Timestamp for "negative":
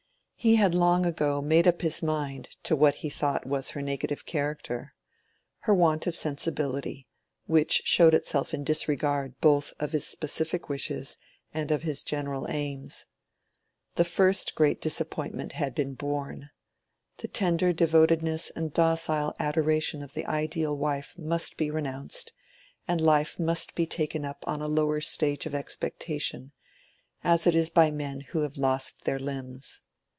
3.83-4.25